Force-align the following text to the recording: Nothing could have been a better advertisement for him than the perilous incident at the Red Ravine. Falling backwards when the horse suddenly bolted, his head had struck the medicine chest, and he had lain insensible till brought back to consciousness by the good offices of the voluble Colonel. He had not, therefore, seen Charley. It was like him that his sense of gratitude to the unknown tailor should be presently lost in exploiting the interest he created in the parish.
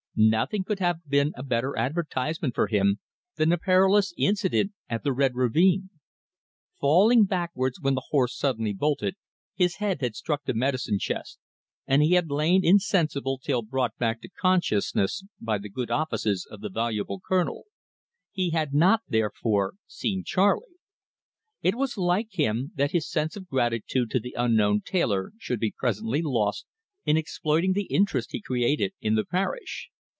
Nothing 0.13 0.65
could 0.65 0.79
have 0.79 0.97
been 1.07 1.31
a 1.35 1.41
better 1.41 1.75
advertisement 1.77 2.53
for 2.53 2.67
him 2.67 2.99
than 3.37 3.47
the 3.47 3.57
perilous 3.57 4.13
incident 4.17 4.73
at 4.89 5.05
the 5.05 5.13
Red 5.13 5.35
Ravine. 5.35 5.89
Falling 6.81 7.23
backwards 7.23 7.79
when 7.79 7.95
the 7.95 8.07
horse 8.09 8.37
suddenly 8.37 8.73
bolted, 8.73 9.15
his 9.55 9.77
head 9.77 10.01
had 10.01 10.13
struck 10.17 10.43
the 10.43 10.53
medicine 10.53 10.99
chest, 10.99 11.39
and 11.87 12.03
he 12.03 12.11
had 12.11 12.29
lain 12.29 12.63
insensible 12.63 13.39
till 13.41 13.61
brought 13.61 13.97
back 13.97 14.19
to 14.21 14.29
consciousness 14.29 15.23
by 15.39 15.57
the 15.57 15.69
good 15.69 15.89
offices 15.89 16.45
of 16.51 16.59
the 16.59 16.69
voluble 16.69 17.21
Colonel. 17.25 17.63
He 18.31 18.49
had 18.49 18.73
not, 18.73 18.99
therefore, 19.07 19.75
seen 19.87 20.23
Charley. 20.25 20.75
It 21.61 21.75
was 21.75 21.97
like 21.97 22.33
him 22.37 22.73
that 22.75 22.91
his 22.91 23.09
sense 23.09 23.37
of 23.37 23.47
gratitude 23.47 24.11
to 24.11 24.19
the 24.19 24.35
unknown 24.37 24.81
tailor 24.81 25.31
should 25.39 25.61
be 25.61 25.73
presently 25.75 26.21
lost 26.21 26.65
in 27.05 27.15
exploiting 27.15 27.71
the 27.71 27.85
interest 27.85 28.33
he 28.33 28.41
created 28.41 28.91
in 28.99 29.15
the 29.15 29.25
parish. 29.25 29.87